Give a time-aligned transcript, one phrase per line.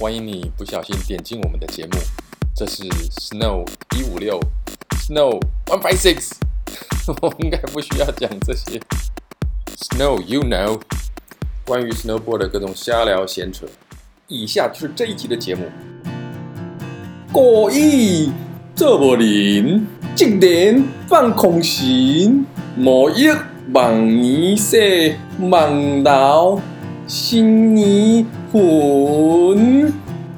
[0.00, 1.92] 欢迎你不小心点进我们的节目，
[2.54, 3.64] 这是 Snow
[3.96, 4.40] 一五六
[5.06, 6.32] ，Snow one five six，
[7.22, 8.80] 我应该不需要讲这些。
[9.76, 10.80] Snow you know，
[11.64, 13.66] 关于 Snowboard 的各种瞎聊闲扯。
[14.26, 15.66] 以下就是这一集的节目。
[17.32, 18.32] 故意
[18.74, 19.86] 做无零，
[20.16, 22.44] 静点放空心，
[22.76, 23.28] 莫一
[23.72, 26.58] 望年岁望老，
[27.06, 29.92] 新年魂。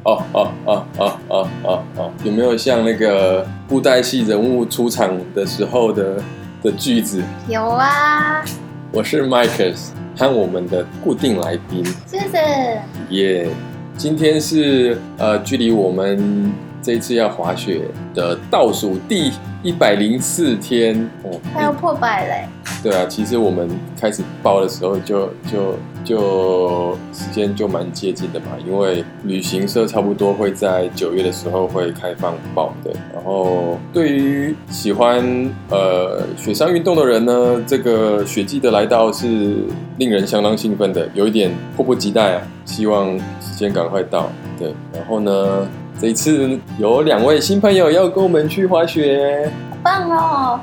[0.05, 6.17] 哦哦哦哦哦哦哦，有没有像那个布袋戏人物出场的时候的
[6.63, 7.23] 的句子？
[7.47, 8.43] 有啊。
[8.91, 11.85] 我是 Makers，和我们的固定来宾。
[12.07, 12.81] 谢谢。
[13.11, 13.51] 耶，
[13.99, 17.83] 今天是呃，距离我们这一次要滑雪
[18.15, 19.31] 的倒数第
[19.63, 22.49] 一百零四天哦，快要破百嘞。
[22.83, 23.69] 对啊，其实我们
[24.01, 25.75] 开始报的时候就就
[26.07, 32.93] 就时间就蛮接近的嘛，因为旅行社差不多会在九月的时候会开放报的。
[33.13, 35.21] 然后对于喜欢
[35.69, 39.57] 呃雪上运动的人呢，这个雪季的来到是
[39.99, 44.31] 令人相当兴奋的，有一点迫不及待啊，希望时间赶快到。
[44.59, 45.69] 对，然后呢，
[46.01, 50.61] 这一次有两位新朋友要跟我们去滑雪，好棒哦！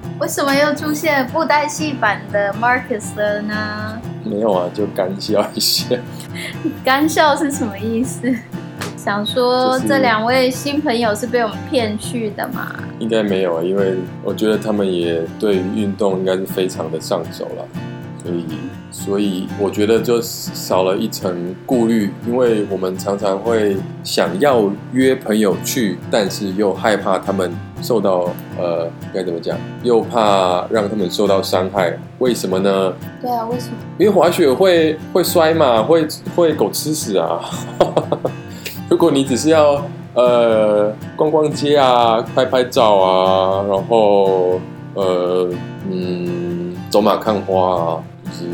[0.18, 4.00] 为什么又出现布袋戏版的 Marcus 了呢？
[4.24, 5.96] 没有啊，就干笑一下。
[6.84, 8.32] 干笑是什么意思？
[8.96, 12.70] 想说这两位新朋友是被我们骗去的吗？
[12.98, 17.66] 应该没有啊，因为我觉得他们也对于运动应该是非常的上手了，
[18.22, 18.44] 所以。
[18.90, 31.96] 所以我觉得就少了一层顾虑，因为我们常常会想要约朋友去，但是又害怕他们受到呃该怎么讲，又怕让他们受到伤害。
[32.18, 32.92] 为什么呢？
[33.22, 33.74] 对啊，为什么？
[33.98, 37.40] 因为滑雪会会摔嘛，会会狗吃屎啊！
[38.90, 39.82] 如果你只是要
[40.14, 44.60] 呃逛逛街啊，拍拍照啊，然后
[44.94, 45.48] 呃
[45.88, 48.02] 嗯走马看花啊。
[48.32, 48.44] 是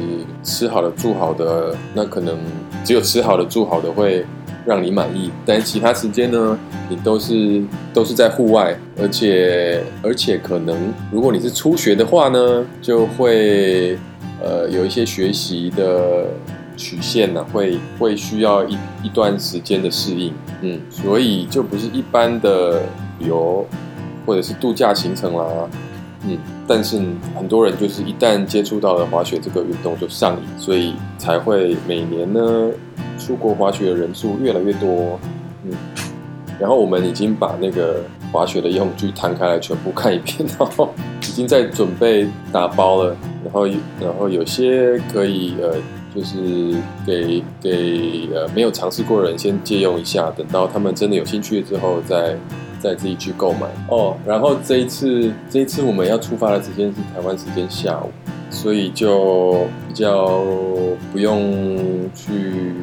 [0.43, 2.37] 吃好的住好的，那可能
[2.85, 4.25] 只有吃好的住好的会
[4.65, 7.63] 让你满意，但其他时间呢，你都是
[7.95, 13.97] 都是在户外，而且而且可能如果你是初学的话呢，就会
[14.43, 16.27] 呃有一些学习的
[16.77, 20.33] 曲线呢、会会需要一一段时间的适应，
[20.63, 22.83] 嗯，所以就不是一般的
[23.21, 23.65] 旅游
[24.27, 25.47] 或者是度假行程啦。
[26.29, 27.01] 嗯，但是
[27.37, 32.71] 很多人就是一旦接触到了滑雪这个运动就上瘾，所以才会每年呢
[33.19, 35.19] 出国滑雪的人数越来越多。
[35.65, 35.73] 嗯，
[36.59, 40.93] 然后我们已经把那个滑雪的用具摊开来全部看一遍，然后
[41.23, 43.17] 已经在准备打包了。
[43.45, 43.67] 然后
[44.01, 45.75] 然后有些可以呃，
[46.13, 46.75] 就是
[47.07, 52.37] 给给呃没有尝试过的人先借用一下，等到他们真的有兴趣之后再。
[52.87, 54.17] 再自己去购买哦。
[54.25, 58.11] 然后这一次，这一次我们要出发的时间是台湾时间下午，
[58.49, 60.45] 所以就比较
[61.13, 62.75] 不用去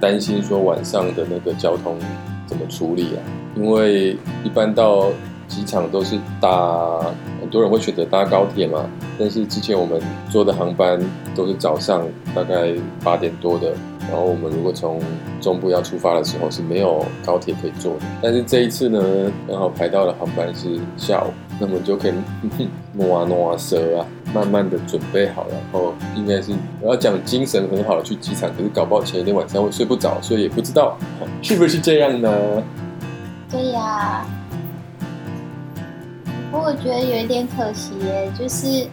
[0.00, 1.98] 担心说晚上的那个交通
[2.46, 3.20] 怎么处理啊。
[3.54, 5.08] 因为一般到
[5.46, 6.98] 机场都是搭，
[7.40, 8.88] 很多人会选择搭高铁嘛。
[9.18, 10.00] 但是之前我们
[10.30, 10.98] 坐的航班
[11.34, 12.72] 都是早上大概
[13.04, 13.74] 八点多的。
[14.08, 15.00] 然后我们如果从
[15.40, 22.12] 中部要出发的时候是没有高铁可以坐的，但是这一次呢，刚好排到的航班是下午，那么就可以
[22.92, 30.96] 挪啊挪啊蛇啊，慢慢的准备好，然后应该是我要讲精神很好的去机场，可是搞不好前一天晚上会睡不着，所以也不知道
[31.42, 32.62] 是不是这样呢？
[33.50, 34.24] 对呀，
[36.50, 38.86] 不过我觉得有一点可惜耶，就是。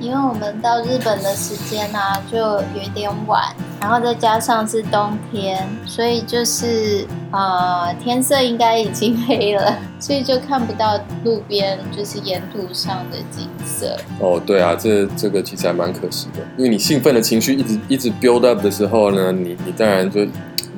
[0.00, 3.42] 因为我们到日本的时间呢、啊，就有一点晚，
[3.80, 13.96] 然后再加上是冬天，所以就是呃天色应该已经黑了，所以就看不到路边就是沿途上的景色。
[14.20, 20.26] 哦，对啊，这这个其实还蛮可惜的，因为你兴奋的情绪一直一直 build up 的时候呢，你你当然就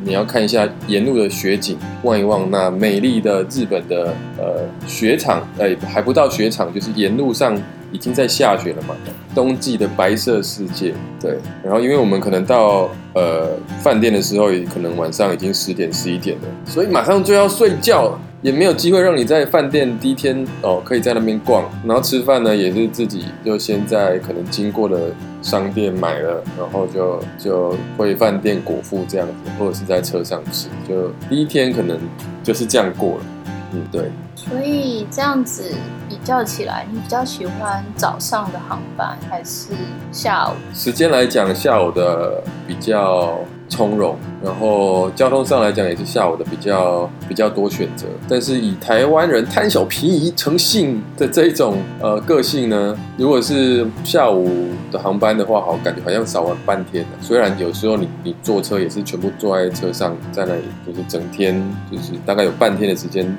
[0.05, 7.61] 你要看一下沿路的雪景，望一望那美丽的日本的呃雪场，哎还不到雪场，就是沿路上。
[7.93, 8.95] 已经在下雪了嘛？
[9.35, 11.39] 冬季的白色世界，对。
[11.63, 13.51] 然后，因为我们可能到呃
[13.81, 21.65] 饭店的时候，也可能晚上已经十点、十一点了，所以马上就要睡觉了，也没有机会让你在饭店第一天哦，可以在那边逛。
[21.85, 30.69] 然后吃饭呢，也是自己就先在可能经过的商店买了，然后就就回饭店果腹这样子，或者是在车上吃。
[30.89, 31.99] 就第一天可能
[32.43, 33.25] 就是这样过了。
[33.73, 34.11] 嗯，对。
[34.51, 35.71] 所以这样子
[36.09, 39.69] 比较起来，你比较喜欢早上的航班还是
[40.11, 40.55] 下午？
[40.75, 43.39] 时间来讲，下午的比较
[43.69, 48.09] 从容，然后交通上来讲也是下午的比较比较多选择。
[48.29, 57.07] 但是以台湾人贪小便宜成性的这一种呃个性呢，如果是下午的航班的话，好感觉好像少玩半天。
[57.21, 63.33] 虽然有时候你你坐车也是全部坐在车上，在那里就是整天就是大概有半天的时间。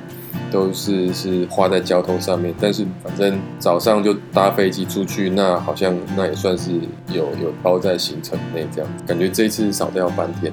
[0.52, 6.72] 都是是花在交通上面，但是反正早上就搭飞机出去，那好像那也算是
[7.10, 10.52] 有有包在行程内这样，感觉这一次少掉半天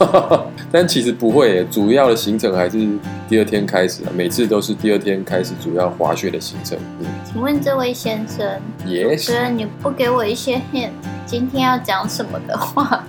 [0.00, 0.46] 哦。
[0.70, 2.86] 但其实不会，主要的行程还是
[3.26, 6.78] 第二天开始啊，每次都是第二天开始主要滑雪的行程。
[7.00, 8.60] 嗯，请问这位先生
[9.16, 10.90] 虽然你不给我一些 hint，
[11.24, 13.02] 今天要讲什么的话。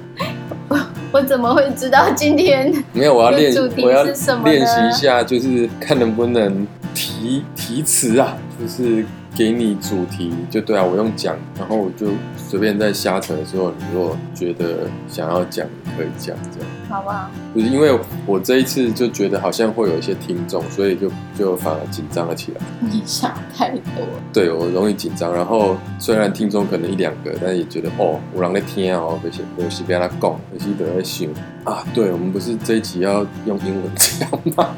[1.11, 3.13] 我怎么会知道今天 没有？
[3.15, 3.51] 我要练，
[3.81, 9.05] 我要练习一下，就是看能不能提提词啊，就是。
[9.35, 15.65] 给你主题就对啊，我用讲，然后我就随便在瞎扯的时候，你如果觉得想要讲，
[15.97, 17.29] 可以讲这样，好不好？
[17.55, 22.61] 就是因为我这一次就觉得好像会有一些听众，所以就就反而紧张了起来。
[22.81, 23.81] 你想太多。
[24.33, 31.27] 对，我容易紧张，然后虽然听众可能一两个，但也觉得哦，有人在听哦，而且有时被他讲，有时都在想
[31.63, 31.85] 啊。
[31.93, 34.75] 对，我们不是这一集要用英文讲吗？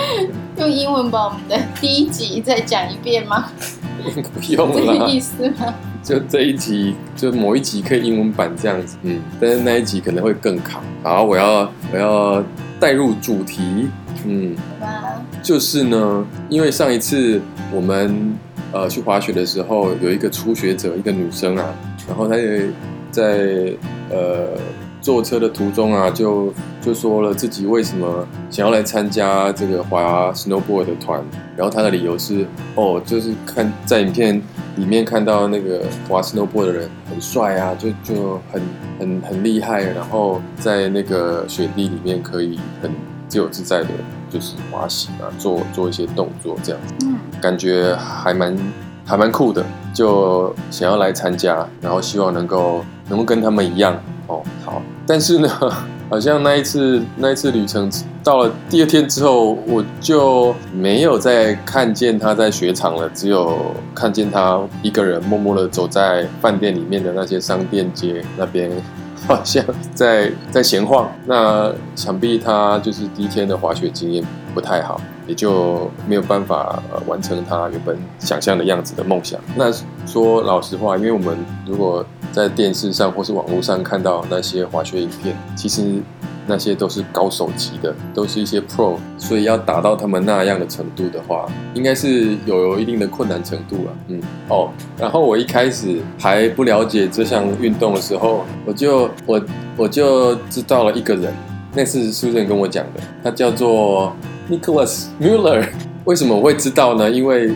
[0.58, 3.50] 用英文把我们的第一集再讲一遍吗？
[4.34, 5.74] 不用了，这个意思吗？
[6.02, 10.80] 就这一集，就某一集可以英文版这样子，嗯，但是那一集可能会更卡。
[11.02, 12.44] 好，我要我要
[12.78, 13.88] 带入主题，
[14.24, 17.40] 嗯，好吧，就是呢，因为上一次
[17.72, 18.36] 我们
[18.72, 21.74] 呃去滑雪的时候，有一个初学者，一个女生啊，
[22.06, 22.68] 然后她也
[23.10, 23.72] 在
[24.10, 24.56] 呃。
[25.06, 31.22] 坐车的途中啊，就就说了自己为什么想要来参加这个滑 snowboard 的团，
[31.56, 32.44] 然后他的理由是，
[32.74, 34.42] 哦，就是看在影片
[34.74, 38.60] 里面看到那个滑 snowboard 的人很帅啊，就就很
[38.98, 42.90] 很很厉害，然后在那个雪地里面可以很
[43.28, 43.90] 自由自在的，
[44.28, 48.58] 就是滑行啊，做做一些动作这样子，嗯，感觉还蛮
[49.04, 49.64] 还蛮酷的，
[49.94, 53.96] 就想要来参加，然后希望能够能够跟他们一样。
[54.28, 55.48] 哦，好，但是呢，
[56.10, 57.90] 好像那一次那一次旅程
[58.24, 63.56] 到了第二天之后，我就没有再看见他在雪场了，只有
[63.94, 68.70] 看见他一个人默默的走在饭店里面的那些商店街那边，
[69.28, 69.64] 好像
[69.94, 71.10] 在在闲晃。
[71.24, 74.24] 那想必他就是第一天的滑雪经验
[74.56, 79.38] 不太好，也就没有办法呃完成他原本想象的样子的梦想。
[79.54, 79.70] 那
[80.06, 81.36] 说老实话，因为我们
[81.66, 86.00] 如果在电视上或是网络上看到那些滑雪影片，其实
[86.46, 93.92] 那些都是高手级的，都是一些 pro，所以要达到他们那样的程度的话，应该是有，一定的困难程度了。
[94.08, 99.42] 嗯，哦，然后我一开始还不了解这项运动的时候，我就我
[99.76, 101.30] 我就知道了一个人，
[101.74, 104.14] 那是苏建跟我讲的，他叫做
[104.50, 105.68] Nicholas Mueller。
[106.04, 107.10] 为什么我会知道呢？
[107.10, 107.52] 因为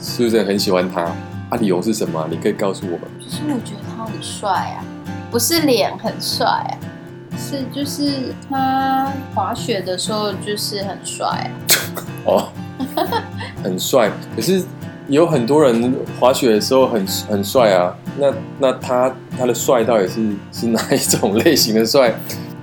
[0.00, 1.02] Susan 很喜欢他，
[1.48, 2.26] 啊，理由是什么？
[2.30, 3.00] 你可以告诉我们。
[3.18, 4.00] 就是我觉得他。
[4.10, 4.82] 很帅啊，
[5.30, 6.74] 不是脸很帅啊，
[7.38, 11.50] 是就是他滑雪的时候就是很帅啊。
[12.26, 12.48] 哦，
[13.62, 14.10] 很帅。
[14.34, 14.62] 可是
[15.06, 17.94] 有很多人滑雪的时候很很帅啊。
[18.18, 22.12] 那那他他的帅到底是是哪一种类型的帅？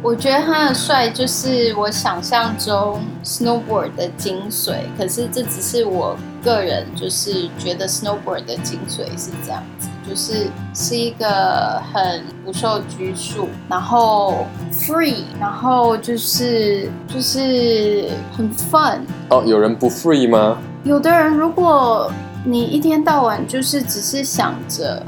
[0.07, 4.75] 我觉得他的帅就是我想象中 snowboard 的精髓。
[4.97, 9.89] 可是这只是我个人就是觉得 snowboard 的精髓是这样子。
[10.07, 18.99] 就是是一个很不受拘束，然后 free，然后就是就是很 fun。
[19.29, 20.57] 哦，有人不 free 吗？
[20.85, 22.09] 有的人，如果
[22.45, 25.03] 你一天到晚就是只是想着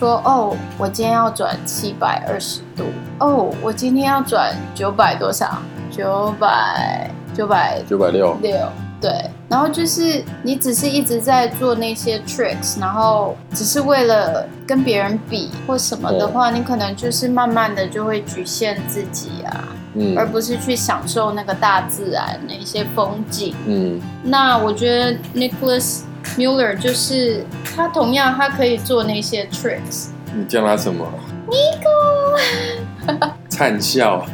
[0.00, 2.84] 说，哦，我今天要转七百二十度，
[3.18, 5.58] 哦，我今天要转九百多少？
[5.90, 8.56] 九百九百九百六六。
[8.98, 24.00] 对，然后就是你只是一直在做那些 tricks，然后只是为了跟别人比或什么的话，你可能就是慢慢的就会局限自己啊，嗯，而不是去享受那个大自然那一些风景，嗯。
[24.22, 26.00] 那我觉得 Nicholas
[26.36, 27.44] Mueller 就是
[27.76, 30.08] 他，同样他可以做那些 tricks。
[30.34, 31.06] 你叫他什么
[31.48, 33.18] ？Nico。
[33.48, 34.24] 灿笑。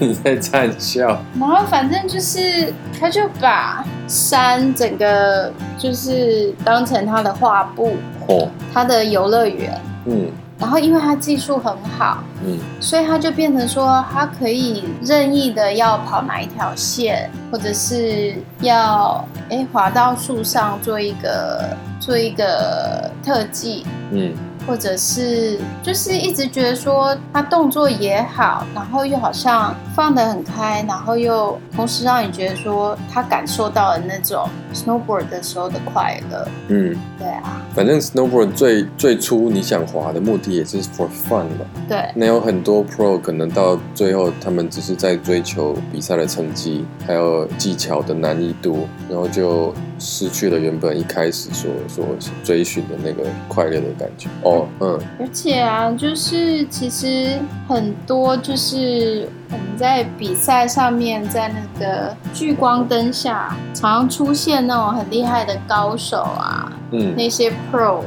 [0.00, 7.96] 你在灿笑，然后反正就是，他就把山整个就是当成他的画布，
[8.28, 24.34] 哦，他的游乐园，嗯，然后因为他技术很好，嗯，所以他就变成说，他可以任意的要跑哪一条线，或者是要哎滑到树上做一个做一个特技，嗯。
[24.68, 36.46] 或者是就是一直觉得说他动作也好，然后又好像放得很开，然后又同时让你觉得说他感受到了那种 snowboard 的时候的快乐。
[36.68, 41.64] 嗯，对啊，反正 snowboard 最最初你想滑的目的也是 for fun 嘛。
[41.88, 52.04] 对，那有很多 pro 可能到最后他们只是在追求比赛的成绩，还有技巧的难易度，然后就失去了原本一开始所所
[52.44, 54.28] 追寻的那个快乐的感觉。
[54.42, 57.38] 哦，嗯，而且啊，就是其实
[57.68, 68.00] 很多就是我们在比赛上面，在那个聚光灯下，常常出现那种很厉害的高手啊，嗯，那些 pro。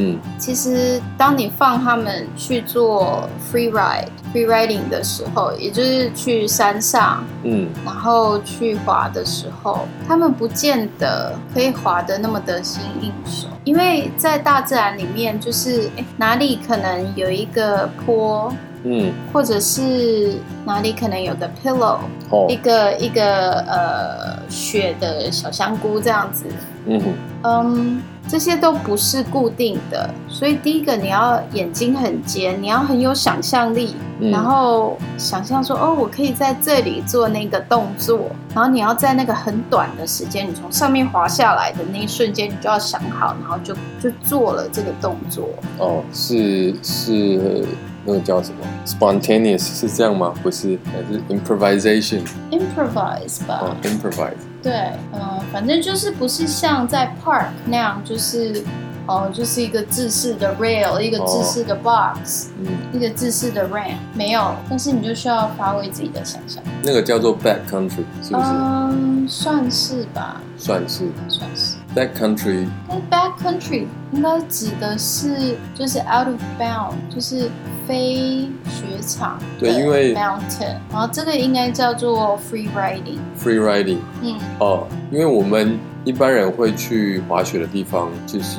[0.00, 21.98] 嗯，其实当你放他们去做 free ride、free riding 的时候，也就是去山上，嗯，然后去滑的时候，他们不见得可以滑得那么得心应手，因为在大自然里面，就是哪里可能有一个坡，嗯，或者是哪里可能有个 pillow，
[22.30, 26.44] 哦，一个一个呃雪的小香菇这样子，
[26.86, 27.02] 嗯。
[27.42, 28.00] 嗯。
[28.28, 45.48] 这些都不是固定的，所以第一个你要眼睛很尖，你要很有想象力，嗯、然后想象说哦，我可以在这里做那个动作，然后你要在那个很短的时间，你从上面滑下来的那一瞬间，你就要想好，然后就就做了这个动作。
[45.78, 47.64] 哦，是是
[48.08, 50.32] 那个叫什么？Spontaneous 是这样吗？
[50.42, 53.60] 不是，还是 improvisation？Improvise 吧。
[53.60, 54.32] 哦，improvise。
[54.62, 54.72] 对，
[55.12, 58.62] 嗯、呃，反正就是不是像在 park 那样，就是
[59.06, 62.50] 哦、呃，就是一个制式的 rail，一个制式的 box，、哦、
[62.94, 66.62] 一个制式的 ramp，没有，但是你就需要发挥自己的想象。
[66.82, 68.46] 那个叫做 back country，是不是？
[68.46, 70.40] 嗯，算是吧。
[70.56, 71.10] 算是。
[71.28, 71.76] 算是。
[71.94, 72.66] back country。
[72.88, 77.50] 那 back country 应该指的是就是 out of bound，就是。
[77.88, 83.16] 非雪场，对，因为 mountain，然后这个应该叫做 free riding。
[83.42, 88.58] free riding，嗯，哦，因为我们一般人会去滑雪的地方，就是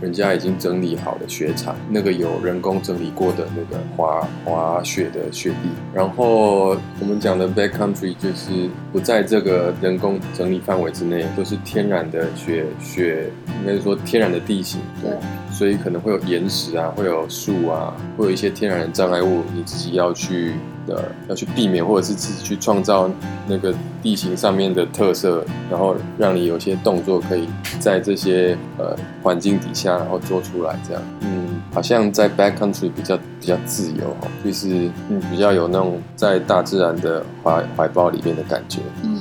[0.00, 5.68] 人家已经整理好的雪场，那个有人工整理过的那个滑滑雪的雪地。
[5.94, 13.30] 然后我们讲的 back country 就是不在这个人工整理范围之内，都是天然的雪雪，
[13.60, 14.80] 应该是说天然的地形。
[15.02, 15.10] 对。
[15.50, 20.54] 所以可能会有岩石啊，会有树啊，会有一些天然的障碍物，你自己要去
[20.90, 23.08] 的要去避免，或者是自己去创造
[23.46, 31.02] 那个地形上面的特色，然后让你有些动作可以在这些呃环境底下，然后做出来这样。
[31.20, 38.80] 嗯，好像在 backcountry 比较比较自由哦，就是嗯比较有那种在大自然的怀怀抱里面的感觉。
[39.04, 39.20] 嗯，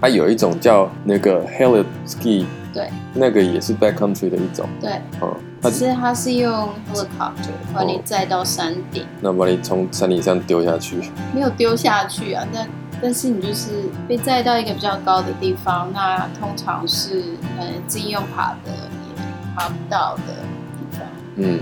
[0.00, 4.66] 它有一种叫那个 heli ski，对，那个也是 backcountry 的一种。
[4.80, 5.30] 对，嗯。
[5.62, 10.96] 只是它是用 helicopter 把你载到山顶，那把你从山顶上丢下去？
[11.34, 12.68] 没有丢下去啊，但
[13.02, 13.68] 但是你就是
[14.08, 19.22] 被载到一个比较高的地方，那通常是呃自己用爬的也
[19.54, 20.22] 爬不到的
[20.78, 21.06] 地方。
[21.36, 21.60] 嗯，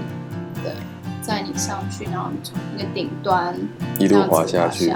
[0.62, 0.72] 对，
[1.20, 3.54] 载你上去，然后你从那个顶端
[3.98, 4.94] 一路滑下去。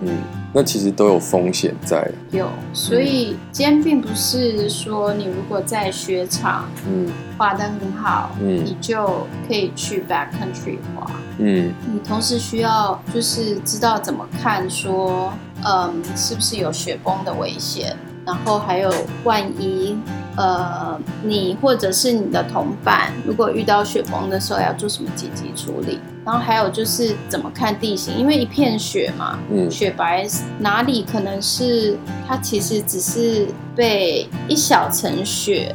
[0.00, 0.39] 嗯。
[0.52, 15.32] 那其实都有风险在，有，所以今天并不是说你如果在雪场，嗯，滑得很好，嗯，你就可以去 backcountry 滑，嗯，你同时需要就是知道怎么看说，
[15.64, 18.92] 嗯，是不是有雪崩的危险，然后还有
[19.24, 19.96] 万一。
[20.36, 25.98] 呃，你或者是你的同伴，如果遇到雪崩的时候，要做什么紧急处理？
[26.30, 30.24] 然后还有就是怎么看地形，因为一片雪嘛，嗯，雪白
[30.60, 35.74] 哪里可能是它其实只是被一小层雪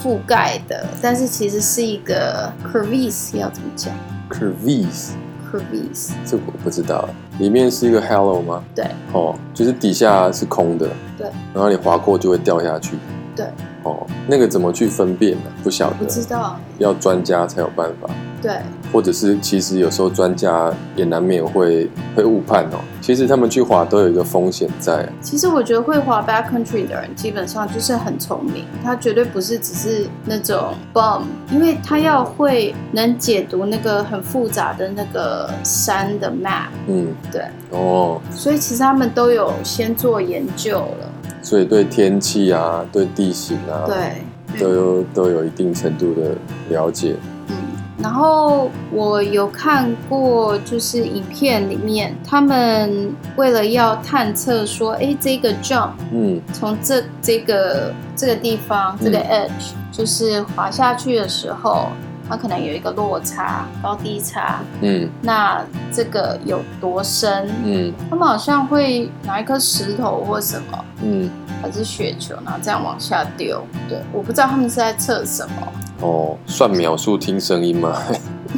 [0.00, 3.92] 覆盖的，但是其实是一个 crevice，要怎么讲
[4.30, 7.08] ？crevice，crevice，这我不知道，
[7.40, 8.62] 里面是一个 hollow 吗？
[8.76, 12.92] 对，哦，就是底下是空的，对，然后你滑过就会掉下去，
[13.36, 13.46] 对。
[13.82, 15.44] 哦，那个怎么去分辨呢？
[15.62, 18.08] 不晓得，不知道，要专家才有办法。
[18.42, 18.52] 对，
[18.92, 22.78] 或者是其实有时候专家也难免会会误判哦。
[23.00, 25.08] 其实他们去滑都有一个风险在。
[25.20, 36.66] 其实我觉得会滑 backcountry 的人基本上就是很聪明，他绝对不是只是那种 bum，因为他要会能解读那个很复杂的那个山的 map。
[36.88, 37.42] 嗯，对。
[37.70, 41.12] 哦，所以其实他们都有先做研究了。
[41.46, 46.32] 所以对天气啊，对地形啊，对，都有都有一定程度的
[46.70, 47.14] 了解。
[47.46, 47.54] 嗯，
[48.02, 61.86] 然后我有看过，就是影片里面，他们为了要探测说，哎，这个 jump，嗯，从这这个这个地方，这个 edge，嗯，就是滑下去的时候，
[62.28, 64.60] 它可能有一个落差，高低差。
[64.80, 67.48] 嗯，那这个有多深？
[67.64, 71.30] 嗯，他们好像会拿一颗石头或什么，嗯，
[71.62, 73.64] 还是雪球，然后这样往下丢。
[73.88, 75.72] 对，我不知道他们是在测什么。
[76.00, 77.96] 哦，算秒数听声音吗？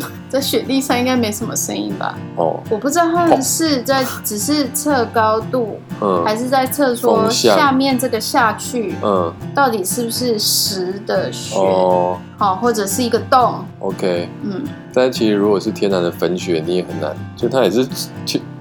[0.29, 2.15] 在雪地上应该没什么声音吧？
[2.37, 11.57] 哦，我不知道他们是在只是测高度，嗯，还是在测说下面这个下去，嗯，到底是不是实的雪？
[11.57, 14.63] 哦，好，或者是一个洞？OK，嗯，
[14.93, 17.87] 但其实如果是天然的粉雪，你也很难，就它也是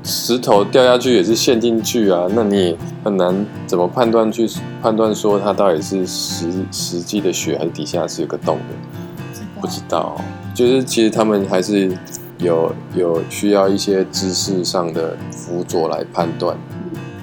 [0.03, 4.49] 石头掉下去也是陷进去啊，那你也很难怎么判断去
[4.81, 9.41] 判断说它到底是实实际的雪还是底下是有个洞的？
[9.59, 10.15] 不知道。
[10.57, 11.95] 就是其实他们还是
[12.39, 16.57] 有有需要一些知识上的辅佐来判断，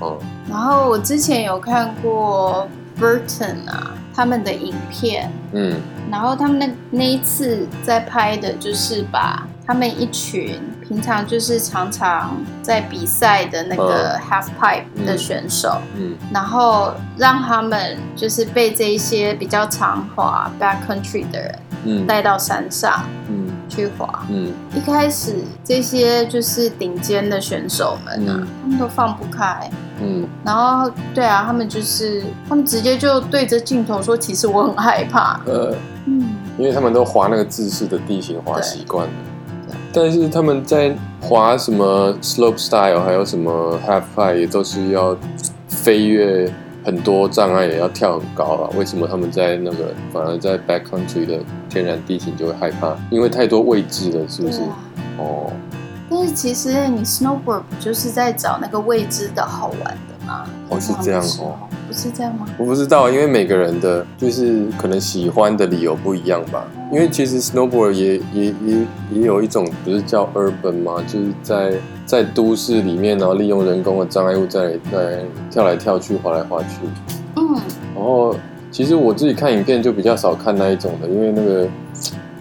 [0.00, 0.16] 嗯。
[0.48, 5.80] 然后我之前有看过 Burton 啊他们的影片，嗯。
[6.12, 16.14] 然后他们那那一次在拍的就是把他们一群平常就是常常在比赛的那个 Half Pipe 的选手，嗯。
[16.32, 21.58] 然后让他们就是被这一些比较常滑 Backcountry 的人。
[21.84, 35.74] 嗯，带到山上，嗯，去滑，嗯，一开始这些就是顶尖的选手们啊，嗯，他们都放不开，嗯，然后对啊，他们就是他们直接就对着镜头说，其实我很害怕，呃，
[36.06, 39.06] 嗯，因为他们都滑那个自式的地形滑习惯。
[39.06, 39.12] 了，
[39.68, 45.16] 对，但是他们在滑什么 slope style，还有什么 half pipe 也都是要
[45.68, 46.52] 飞跃。
[46.84, 51.38] 很多障碍也要跳很高啊，为什么他们在那个反而在 backcountry 的
[51.68, 52.94] 天然地形就会害怕？
[53.10, 54.60] 因为太多未知了，是不是？
[54.60, 54.76] 啊、
[55.18, 55.52] 哦。
[56.10, 60.46] 但是其实你 snowboard 不就是在找那个未知的好玩的吗？
[60.68, 61.56] 哦，是这样哦。
[61.88, 62.46] 不是这样吗？
[62.58, 66.66] 我不知道，因为每个人的就是可能喜欢的理由不一样吧。
[66.92, 71.02] 因为其实 snowboard 也也也也有一种不是叫 urban 吗？
[71.06, 71.72] 就是在
[72.04, 76.80] 在都市里面，然后利用人工的障碍物在在跳来跳去、滑来滑去。
[77.37, 77.54] 嗯，
[77.94, 78.37] 然后
[78.70, 81.68] 其实我自己看影片就比较少看那一种的，因为那个。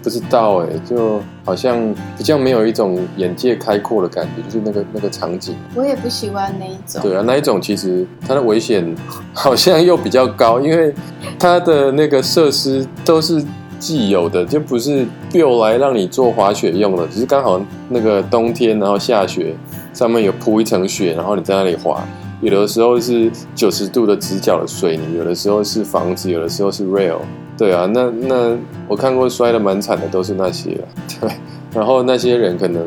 [0.02, 5.56] 不知道哎，就好像比较没有一种眼界开阔的感觉，就是那个那个场景。
[5.74, 7.00] 我也不喜欢那一种。
[7.00, 8.94] 对啊，那一种其实它的危险
[9.32, 10.94] 好像又比较高，因为
[11.38, 13.42] 它的那个设施都是
[13.84, 19.54] 既有的，就不是 build 来让你做滑雪用的，只是刚好那个冬天然后下雪，
[19.92, 22.02] 上面有铺一层雪，然后你在那里滑。
[22.40, 27.18] 有的时候是九十度的直角的水泥，有的时候是房子，有的时候是 rail。
[27.58, 28.56] 对啊，那那
[28.88, 30.80] 我看过摔得蛮惨的，都是那些。
[31.20, 31.30] 对，
[31.74, 32.82] 然后那些人可能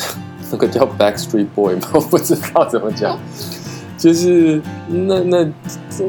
[0.52, 1.88] 那个叫 Backstreet Boy 吗？
[1.94, 3.18] 我不知道怎么讲，
[3.96, 5.44] 就是那那
[5.88, 6.04] 这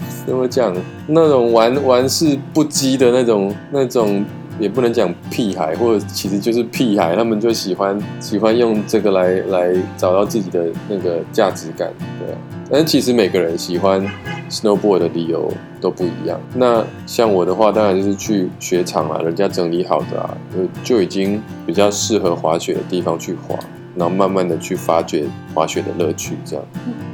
[0.26, 0.74] 怎么讲？
[1.06, 4.24] 那种玩玩世不羁的那种那种，
[4.58, 12.34] 也不能讲屁孩，或者其实就是屁孩，他们就喜欢喜欢用这个来来找到自己的那个价值感，对。
[12.70, 14.02] 但其实每个人喜欢
[14.48, 16.40] snowboard 的理由都不一样。
[16.54, 20.34] 那像我的话，当然就是去雪场啊，人家整理好的啊，
[20.82, 23.58] 就就已经比较适合滑雪的地方去滑，
[23.96, 26.64] 然后慢慢的去发掘滑雪的乐趣，这样。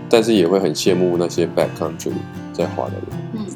[0.09, 2.13] 但是也会很羡慕那些 backcountry
[2.53, 3.03] 在滑的人。
[3.35, 3.47] 嗯。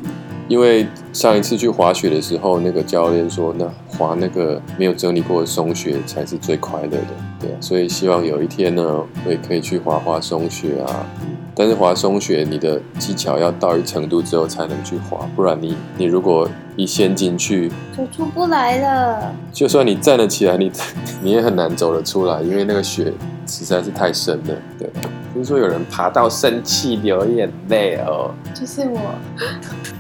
[0.49, 7.07] 因为上一次去滑雪的时候，那个教练说，那滑那个没有整理过的松雪才是最快乐的。
[7.41, 11.07] 对啊，所以希望有一天呢，我也可以去滑滑松雪啊。
[11.55, 19.35] 但是滑松雪，你的技巧要到一程度之后才能去滑，不然你你如果一陷进去就出不来了。
[19.53, 20.73] 就算你站得起来，你
[21.23, 23.13] 你也很难走得出来，因为那个雪
[23.47, 24.55] 实在是太深了。
[24.79, 24.89] 对，
[25.35, 28.31] 听说有人爬到生气流眼泪哦。
[28.55, 29.01] 就是我，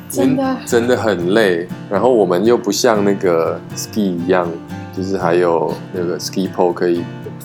[0.08, 1.68] 真的真的很累。
[1.90, 4.50] 然后我们又不像那个 ski 一样，
[4.96, 7.02] 就是还有那个 ski pole 可以。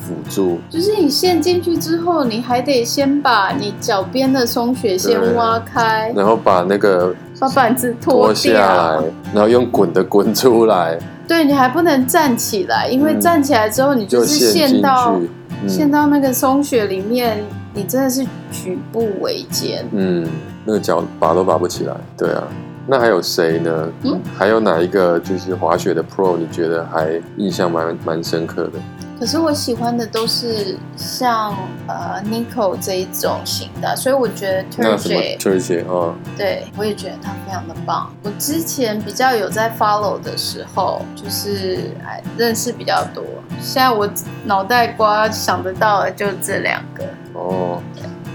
[0.08, 10.98] 辅助就是你陷进去之后，你还得先把你脚边的松雪先挖开，然后把那个把板子脱下来，然后用滚的滚出来。
[11.28, 15.20] 对，你还不能站起来，因为站起来之后你就是陷到
[15.67, 17.43] 陷到那个松雪里面，
[17.74, 19.86] 你真的是举步维艰。
[19.91, 20.26] 嗯，
[20.63, 21.93] 那个脚拔都拔不起来。
[22.17, 22.43] 对啊，
[22.88, 23.89] 那还有谁呢？
[24.04, 26.38] 嗯，还有哪一个就是滑雪的 Pro？
[26.38, 28.80] 你觉得还印象蛮蛮深刻的？
[29.19, 31.56] 可是我喜欢的都是像
[31.88, 38.12] 呃 Nico 这一种型的，所以我觉得 Terry，Terry 啊，对，我也觉得他非常的棒。
[38.23, 43.23] 我之前比较有在 follow 的时候，就是哎认识比较多。
[43.60, 44.08] 现在我
[44.45, 47.03] 脑袋瓜想得到的就这两个。
[47.34, 47.82] 哦。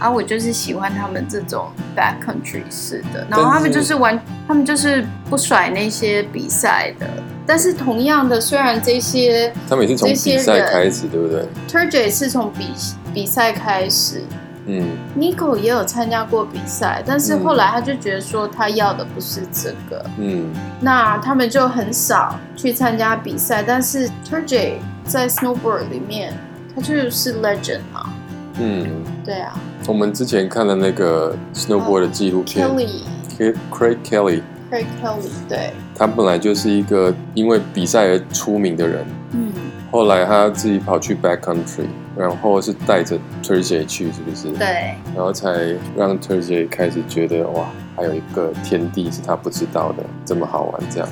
[0.02, 7.06] 啊，我就是喜欢他们这种 backcountry 式的，然后他们就是玩，他们就是不甩那些比赛的。
[7.46, 12.72] 但是同样的，虽然这些他们也是从比赛开始，对不对？Turgid 是从比
[13.14, 14.22] 比赛开始。
[14.64, 20.04] 嗯，Nico 也有参加过比赛，但是后来他就觉得说他要的不是这个。
[20.18, 26.32] 嗯，那他们就很少去参加比赛，但是 Turgid 在 snowboard 里面，
[26.74, 28.12] 他就是 legend 嘛。
[28.60, 28.86] 嗯，
[29.24, 29.52] 对啊。
[29.86, 35.72] 我们之前看的那个 snowboard 的纪录片，Kelly，Craig Kelly，Craig Kelly，对。
[35.94, 39.04] 他本来就是一个因为比赛而出名的人。
[39.32, 39.52] 嗯。
[39.90, 41.86] 后来他自己跑去 backcountry。
[42.14, 44.50] 然后是带着 Turgid 去，是不是？
[44.58, 44.94] 对。
[45.16, 47.64] 然后才让 Turgid 开始觉得哇，
[47.96, 51.08] 还有一个天地是他不知道的，这么好玩这样。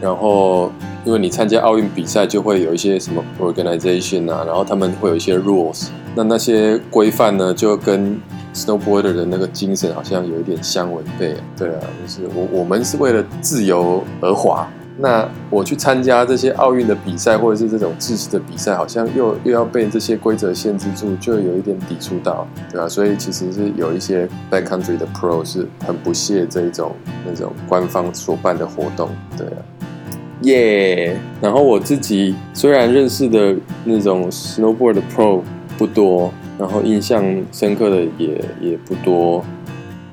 [0.00, 0.70] 然后
[1.04, 8.20] 因为你参加奥运比赛，就会有一些什么 organization 啊，然后他们会有一些 rules，那那些规范呢，就跟
[8.54, 11.34] snowboarder 的那个精神好像有一点相违背。
[11.56, 14.68] 对啊，就是我我们是为了自由而滑。
[15.00, 22.88] 那我去参加这些奥运的比赛，或者是这种制式的比赛，好像又又要被这些规则限制住，就有一点抵触到，对吧、啊？
[22.88, 26.90] 所以其实是有一些 backcountry 的 pro 是很不屑这一种
[27.24, 29.62] 那种官方所办的活动，对啊，
[30.42, 31.42] 耶、yeah！
[31.42, 35.42] 然后我自己虽然认识的那种 snowboard 的 pro
[35.76, 39.44] 不多，然后印象深刻的也也不多，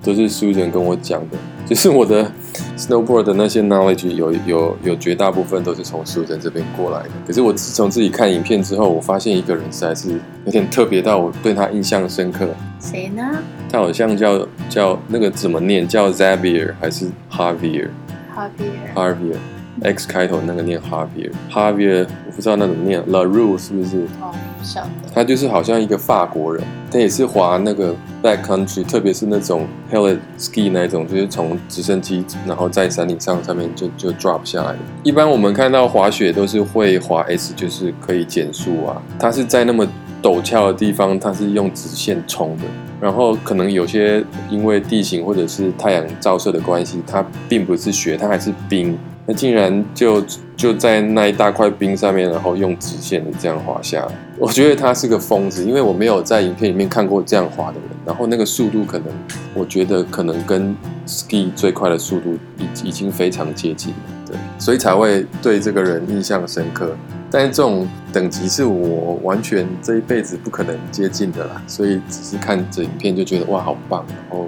[0.04, 2.32] 都是 Susan 跟我讲的，就是我的。
[2.78, 7.10] Snowboard 的那些 knowledge 有有有绝大部分都是从 Susan 这边过来的。
[7.26, 12.46] 可是我自从自己看影片之后，我发现一个人实在是有点特别到我对他印象深刻。
[12.82, 13.24] 谁呢？
[13.72, 15.88] 他好像叫叫那个怎么念？
[15.88, 19.38] 叫 Xavier 还是 Javier？Javier。
[19.82, 24.04] X 开头那个念 Javier，Javier 我不知道那怎么念，Larue 是不是？
[24.22, 24.90] 哦，不晓得。
[25.14, 34.80] 他就是好像一个法国人，他也是滑那个 backcountry，特别是那种 hellet ski 那种，就是从直升机然后在山顶上上面就就 drop 下来的。
[35.04, 39.02] 一般我们看到滑雪都是会滑 S，就是可以减速啊。
[39.20, 39.86] 他是在那么
[40.24, 42.64] 陡峭的地方，他是用直线冲的。
[43.06, 48.98] 然后可能有些因为地形或者是太阳照射的关系，它并不是雪，它还是冰。
[49.28, 50.24] 那竟然就
[50.58, 57.90] 就在那一大块冰上面，然后用直线的这样滑下来，我觉得他是个疯子，因为我没有在影片里面看过这样滑的人。
[58.04, 59.08] 然后那个速度可能，
[59.54, 64.15] 我觉得可能跟 ski 最快的速度已已经非常接近了，
[64.58, 66.96] 所以才会对这个人印象深刻。
[67.32, 74.06] 但是这种等级是我完全这一辈子不可能接近的啦，所以只是看这影片就觉得哇，好棒！
[74.08, 74.48] 然后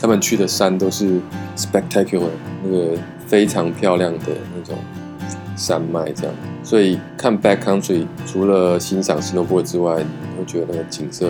[0.00, 1.20] 他们去的山都是
[1.56, 2.30] spectacular
[2.62, 2.98] 那个。
[3.26, 4.76] 非常漂亮的那种
[5.56, 11.26] 山脉，这样，所以看 backcountry 除了欣赏新加坡之外，你会觉得那个景色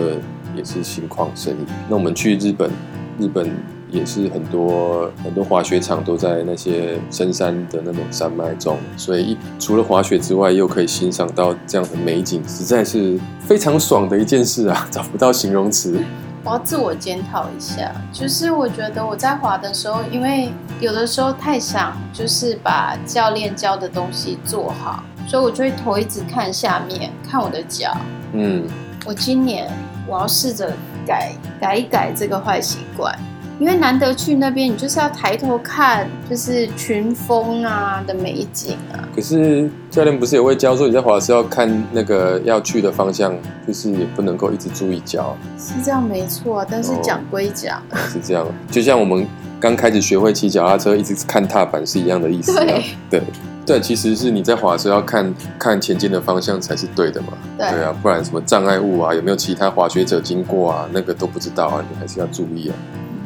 [0.53, 1.65] 也是心旷神怡。
[1.89, 2.69] 那我们去日本，
[3.17, 3.49] 日本
[3.95, 14.87] 也是很多很多滑雪场都在那些深山的那种山脉中，所以除了滑雪之外，又可以欣赏到这样的美景，实在是非常爽的一件事啊！
[14.91, 15.99] 找不到形容词。
[16.43, 27.97] 我要自我检讨一下，就是我觉得我在滑的时候，因为有的时候太想就是把教练教的东西做好，所以我就会头一直看下面，看我的脚。
[28.33, 28.67] 嗯，
[29.07, 29.71] 我今年
[30.07, 30.71] 我要试着
[31.07, 33.17] 改改一改这个坏习惯。
[33.57, 38.99] 因为难得去那边，你就是要抬头看，就是群峰啊的美景啊。
[39.15, 43.33] 可是教练不是也会教说，你在滑的时候要看那个要去的方向，
[43.65, 45.37] 就是也不能够一直注意脚。
[45.57, 48.45] 是这样没错啊，但是讲归讲，哦，是这样。
[48.69, 49.25] 就像我们
[49.57, 52.65] 刚开始学会骑脚踏车，一直看踏板是一样的意思啊。
[52.65, 53.23] 对对
[53.65, 57.29] 对，其实是你在滑的时候要看看前进的方向才是对的嘛。
[57.57, 62.75] 对，对啊，不然什么障碍物啊，有没有其他滑雪者经过啊，那个都不知道啊，你还是要注意啊。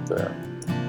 [0.09, 0.27] 对啊，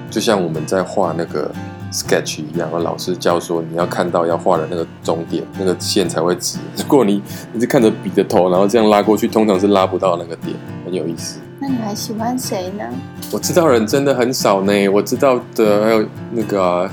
[0.09, 1.51] 就像我们在画那个
[1.93, 6.57] sketch 一样，老师教说你要看到要画的那个终点，那个线才会直。
[6.75, 7.21] 如果你
[7.53, 11.39] 你是看着笔的头，然后这样拉过去，通常是拉不到那个点，很有意思。
[11.59, 12.83] 那你还喜欢谁呢？
[13.31, 14.89] 我知道人真的很少呢。
[14.89, 16.91] 我知道的还有那个、啊、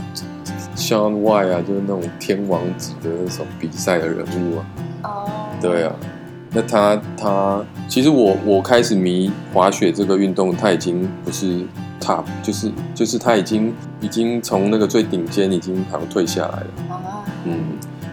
[0.76, 4.66] Shaun White 啊，就是那种天王级的那种比赛的人物啊。
[5.04, 5.62] 哦、oh.。
[5.62, 5.92] 对啊。
[6.50, 11.62] 那他他其实我我开始迷滑雪这个运动，他已经不是
[12.00, 16.66] top，就是就是他已经已经从那个最顶尖已经好像退下来了。
[17.44, 17.58] 嗯，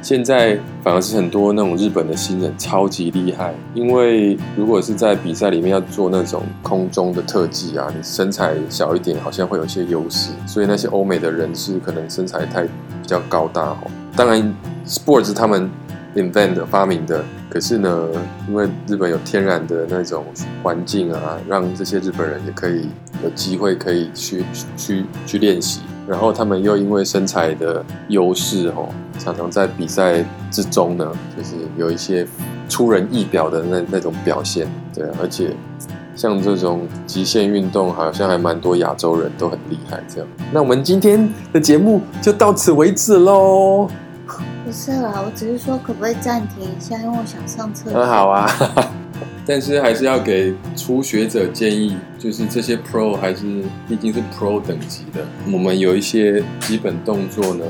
[0.01, 12.69] 现在反而是很多那种日本的新人超级厉害，因为如果是在比赛里面要做那种空中的特技啊，你身材小一点好像会有一些优势，所以那些欧美的人士可能身材太比
[13.07, 13.77] 较高大哦。
[14.15, 14.53] 当然
[14.87, 15.69] ，sports 他们
[16.15, 17.23] invent 的发明的。
[17.55, 18.09] 可是呢，
[18.49, 20.25] 因为日本有天然的那种
[20.61, 22.89] 环境啊，让这些日本人也可以
[23.23, 24.43] 有机会可以去
[24.75, 25.79] 去去练习。
[26.05, 32.27] 然后他们又因为身材的优势哦，常常在比赛之中呢，就是有一些
[32.67, 34.67] 出人意表的那那种表现。
[34.93, 35.55] 对，而且
[36.13, 40.03] 像这种极限运动，好像还蛮多亚洲人都很厉害。
[40.09, 43.87] 这样，那我们今天的节目就到此为止喽。
[44.75, 47.97] 不是啦，我只是说可不可以暂停一下，因为我想上厕所。
[47.97, 48.45] 很好啊，
[49.47, 57.63] 但是还是要给初学者建议，就是这些 Pro 还是毕竟是 Pro 等级的，我们有一些基本动作呢，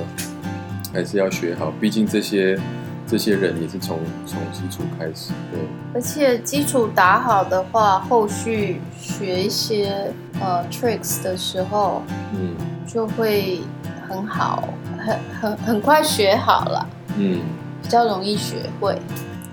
[0.91, 1.71] 还是要学好。
[1.79, 2.59] 毕竟这些
[3.05, 5.61] 这些人也是从从基础开始，对。
[5.93, 12.01] 而且基础打好的话，后续学一些呃 tricks 的时候，
[12.33, 12.55] 嗯，
[12.87, 13.61] 就会
[14.09, 14.67] 很好。
[14.97, 16.87] 很很很快学好了，
[17.17, 17.39] 嗯，
[17.81, 18.97] 比较容易学会，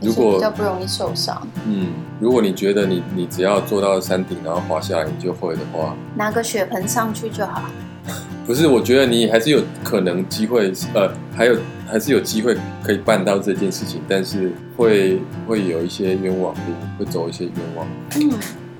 [0.00, 1.88] 如果比较不容易受伤，嗯，
[2.20, 7.62] 如果你觉得你你只要坐到山顶，然后滑下来你就会的话，拿个血盆上去就好。
[8.46, 17.86] 不是，我觉得你还是有可能机会，呃，还有还是有机会可以办到这件事情，但是会会有一些冤枉路，会走一些冤枉。
[18.16, 18.30] 嗯，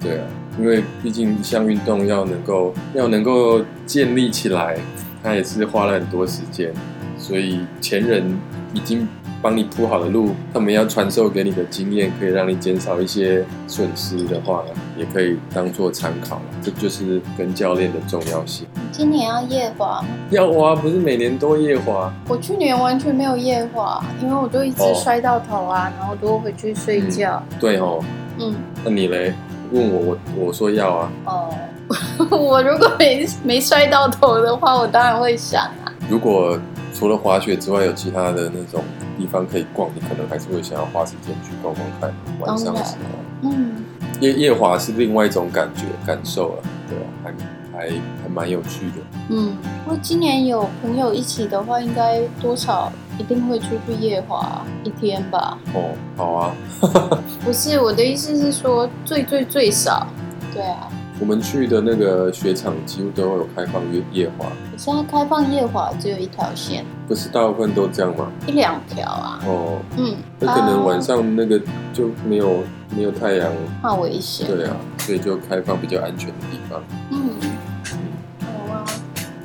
[0.01, 0.25] 对啊，
[0.59, 4.77] 因为毕竟一项运动要能够要能够建立起来。
[5.25, 6.73] 它也是花了很多时间，
[7.17, 8.37] 所以前人
[8.75, 9.07] 已经
[9.41, 14.63] 帮你铺好的路，他们要传授给你的经验，可以让你减少一些损失的话，
[14.97, 16.41] 也可以当做参考。
[16.63, 18.67] 这就是跟教练的重要性。
[18.75, 20.09] 你今年要夜滑吗？
[20.31, 22.13] 要滑，不是每年都夜滑。
[22.29, 27.43] 我去年完全没有夜滑，因为我都一直摔到头啊，哦、然后都回去睡觉。
[27.51, 28.03] 嗯、对哦。
[28.39, 28.55] 嗯。
[28.85, 29.35] 那你嘞？
[29.73, 31.13] 问我，我我说要啊。
[31.27, 31.55] 哦。
[32.31, 35.93] 我如果没没摔到头的话，我当然会想啊。
[36.09, 36.59] 如果
[37.03, 38.81] 除了滑雪之外有其他的那种
[39.19, 42.15] 地方可以逛，你可能还是会想要花时间去逛逛看。
[42.39, 42.95] 晚上的时
[43.43, 43.85] 候，嗯，
[44.21, 49.03] 夜夜滑是另外一种感觉感受了，对啊，还还还蛮有趣的。
[49.31, 55.59] 嗯，如果今年有朋友一起的话，应该多少一定会出去夜滑一天吧？
[55.75, 56.55] 哦，好啊。
[57.45, 60.07] 不是，我的意思是说最最最少，
[60.55, 60.89] 对啊。
[61.23, 64.47] 我们去的那个雪场几乎都有开放夜夜滑。
[64.77, 68.27] 现在开放夜滑只有一条线，不是大部分都这样吗？
[68.45, 69.39] 一两条啊。
[69.47, 71.61] 哦，嗯，那可能晚上那个
[71.93, 72.63] 就没有、啊、
[72.97, 74.49] 没有太阳，怕危险。
[74.49, 76.83] 对啊，所以就开放比较安全的地方。
[77.11, 78.01] 嗯，嗯
[78.41, 78.85] 好啊，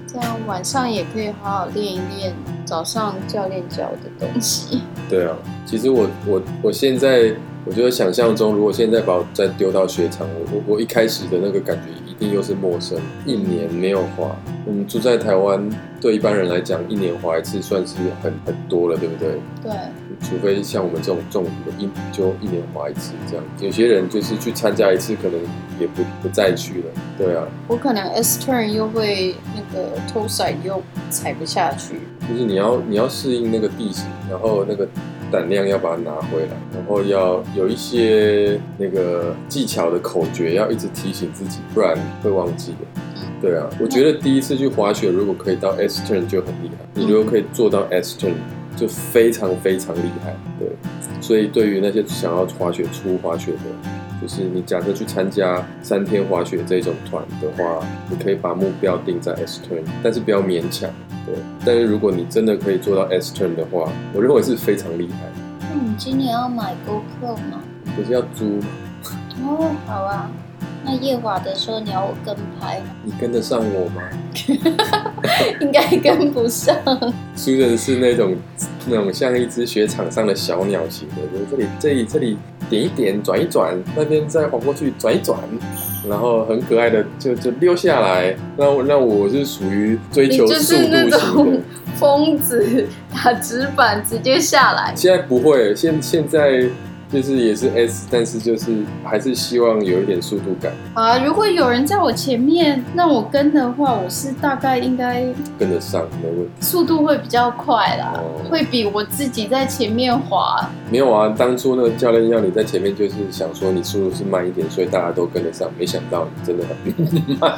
[0.07, 2.33] 这样晚上也可以好好练一练
[2.65, 4.81] 早上教练教的东西。
[5.09, 7.33] 对啊，其实我我我现在。
[7.69, 12.97] 我觉得想象中，如果现在把我再丢到雪场，我我我一开始的那个感觉一定又是陌生。
[13.25, 14.33] 一年没有滑，
[14.65, 19.33] 我们住在台湾，对一般人来讲，一年滑一次算是很很多了，对不对？
[19.61, 19.73] 对。
[20.21, 23.43] 除非像我们这种重的，一就一年滑一次这样。
[23.59, 25.37] 有些人就是去参加一次，可能
[25.77, 26.85] 也不不再去了。
[27.17, 27.43] 对啊。
[27.67, 31.95] 我可能 S turn 又会那个 toe side 又踩不下去。
[32.29, 34.87] 就是你要你要适应那个地形，然后那个。
[35.29, 43.01] 胆量要把它拿回来，然后要有一些那个技巧的口诀，要一直提醒自己，不然会忘记的。
[43.41, 46.85] 对啊，我觉得第一次去滑雪，如果可以到 S turn 就很厉害。
[46.93, 48.35] 你如果可以做到 S turn，
[48.77, 50.33] 就非常非常厉害。
[50.57, 50.69] 对，
[51.19, 53.89] 所以对于那些想要滑雪、初滑雪的，
[54.21, 60.89] 就是你假设去参加三天滑雪这种团的话，你可以把目标定在 S turn，但是不要勉强。
[61.25, 65.17] 对，但是如果你真的可以做到 S turn 的话，我认为是非常厉害。
[65.61, 67.61] 那你今年要买 GoPro 吗？
[67.95, 68.67] 不是要租吗？
[69.43, 70.29] 哦，好啊。
[70.85, 72.85] 那夜滑的时候你要我跟拍吗？
[73.03, 74.01] 你跟得上我吗？
[75.59, 76.73] 应该跟不上。
[77.35, 78.37] Susan 是那种
[78.87, 82.37] 那种像一只雪场上的小鸟型的，就是这里这里这里
[82.69, 85.37] 点一点，转一转，那边再滑过去转一转。
[86.07, 91.19] 然后很可爱的就就溜下来，那那我是属于追求速度型的。
[91.95, 94.93] 疯子打直板直接下来。
[94.95, 96.69] 现在不会，现现在。
[97.11, 101.17] 就是也是 S，但是就是还是希望有一点速度感啊。
[101.19, 105.25] 如果有人在我前面，让我跟的话，我是大概应该
[105.57, 106.51] 跟得上，没问题。
[106.59, 110.69] 速度会比较快啦，哦、会比我自己在前面滑。
[110.91, 115.69] 没有啊，当初那个教练要你在前面，就是想说你速度是慢一点，所以大家都跟得上。
[115.79, 116.75] 没想到你真的很
[117.39, 117.57] 慢。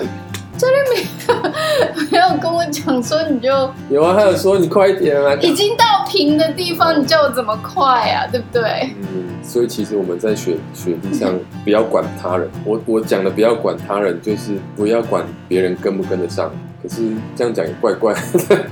[0.58, 1.02] 教练没
[1.34, 1.49] 有
[2.12, 3.50] 没有跟我讲说你就
[3.90, 5.86] 有啊，还有说你快一点啊， 已经到。
[6.12, 8.26] 平的地方，你叫我怎么快啊？
[8.32, 8.64] 对不对？
[9.14, 11.32] 嗯，所以其实我们在雪雪地上
[11.64, 12.50] 不要管他人。
[12.66, 16.52] 我我讲的不要管他人，就是不要管别人跟不跟得上。
[16.82, 17.04] 可是
[17.36, 18.20] 这样讲也怪怪的。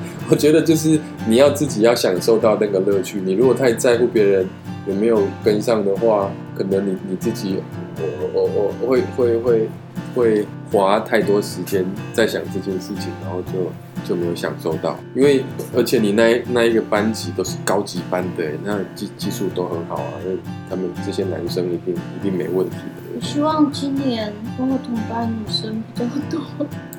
[0.32, 3.22] 我觉得就是你要自己要享受到那个乐趣。
[3.24, 4.50] 你如果太在乎别人
[4.88, 7.62] 有没有跟上的话，可能你你自己，
[8.00, 9.70] 我我我我会会会
[10.16, 13.72] 会花太多时间在想这件事情，然后就。
[14.06, 15.44] 就没有享受到，因为
[15.76, 20.32] 而且你那那一个班级都是高级班的，那技技术都很好啊，那
[20.70, 23.04] 他们这些男生一定一定没问题的。
[23.14, 26.40] 我希望今年跟我同班女生比较多。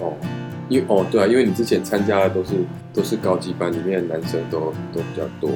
[0.00, 0.12] 哦，
[0.68, 2.50] 因为哦对啊，因为你之前参加的都是
[2.92, 5.50] 都是高级班，里面的男生都都比较多。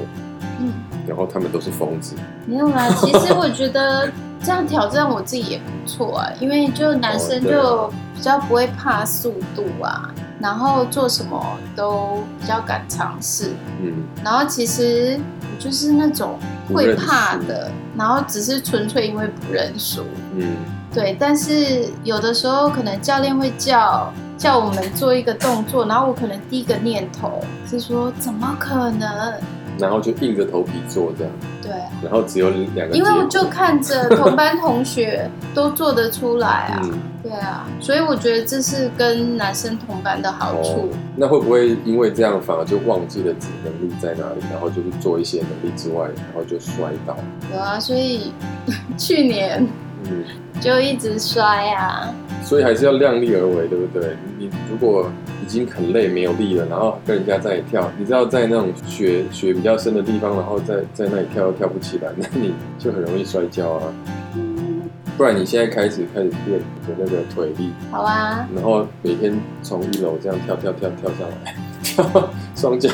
[0.59, 0.73] 嗯，
[1.07, 2.15] 然后他们都是疯子。
[2.47, 4.11] 没有啦，其实我觉得
[4.43, 10.13] 这样挑战我自己也不错啊，因为就男生就比较不会怕速度啊。
[10.41, 11.41] 然后做什么
[11.77, 16.37] 都比较敢尝试，嗯，然后其实我就是那种
[16.75, 20.03] 会怕的，然后只是纯粹因为不认输，
[20.35, 20.57] 嗯，
[20.93, 21.17] 对。
[21.17, 29.35] 但是有的时候可能教练会叫叫我们做一个动作，然后我可能第一个念头是说怎么可能？
[29.79, 31.33] 然后就硬着头皮做这样，
[31.63, 31.73] 对。
[32.03, 36.81] 然后只有两个，因为我就看着 同班同学都做得出来啊。
[36.85, 40.73] 嗯对啊，所以我觉得这是跟男生同班的好处。
[40.73, 47.17] 哦，那会不会因为这样反而就忘记了自己能力在哪里，然后就是做一些能力之外，然后就摔倒？
[47.55, 48.33] 有啊，所以
[48.99, 49.65] 去年
[50.11, 50.25] 嗯
[50.63, 51.45] 就一直摔
[51.75, 52.15] 啊。
[52.45, 54.17] 所以还是要量力而为，对不对？
[54.39, 55.11] 你如果
[55.43, 63.83] 已经很累没有力了，然后跟人家在跳，你知道在那种雪雪比较深的地方，然后在在那里跳又跳不起来， 那你就很容易摔跤啊。
[65.17, 68.49] 不然你现在开始开始练你的那个腿力，好啊。
[68.55, 72.89] 然后每天从一楼这样跳跳跳跳上来， 跳双脚。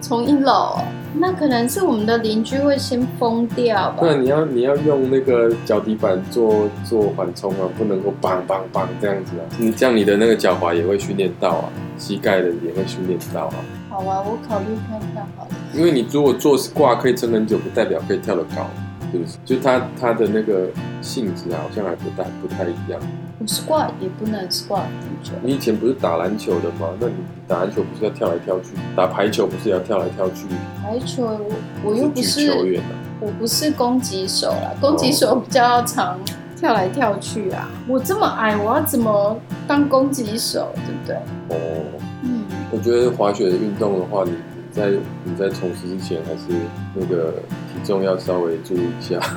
[0.00, 0.78] 从一楼，
[1.18, 3.96] 那可能是我们的邻居会先疯掉吧？
[4.00, 9.42] 对，你要你要用那个脚底板做做缓冲啊，不能够棒棒棒这样子啊。
[9.58, 11.64] 你这样你的那个脚踝也会训练到啊，
[11.96, 13.54] 膝盖的也会训练到啊。
[13.88, 15.50] 好啊，我考虑看看好了。
[15.74, 18.68] 因为你如果做挂可以撑很久，不代表可以跳得高。
[19.12, 19.38] 是不是？
[19.44, 20.68] 就他他的那个
[21.00, 23.00] 性质好像还不太不太一样。
[23.46, 25.32] squat 也不能 squat 很久。
[25.42, 26.88] 你以前不是打篮球的吗？
[26.98, 27.14] 那你
[27.46, 28.70] 打篮球不是要跳来跳去？
[28.96, 30.46] 打排球不是要跳来跳去？
[30.82, 32.90] 排球我我又不是球员啊，
[33.20, 36.18] 我不是攻击手啦，攻击手比较常
[36.56, 37.68] 跳来跳去啊。
[37.86, 39.38] 我这么矮，我要怎么
[39.68, 40.72] 当攻击手？
[40.74, 41.16] 对不对？
[41.56, 41.84] 哦，
[42.22, 44.36] 嗯，我觉得滑雪的运动的话，你你。
[44.76, 44.90] 在
[45.24, 46.54] 你在从事之前，还是
[46.94, 47.32] 那个
[47.76, 49.20] 体重要稍微注意一下。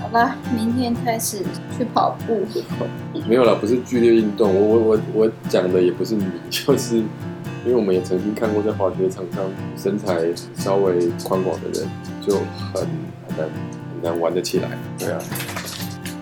[0.00, 1.38] 好吧，明天开始
[1.76, 2.42] 去跑步。
[3.28, 4.52] 没有啦，不是剧烈运动。
[4.54, 7.06] 我我我我讲的也不是你，就是因
[7.66, 9.44] 为我们也曾经看过在滑雪场上
[9.76, 10.16] 身材
[10.56, 11.88] 稍微宽广的人，
[12.26, 12.34] 就
[12.72, 12.82] 很
[13.28, 14.70] 很难很难玩得起来。
[14.98, 15.18] 对啊，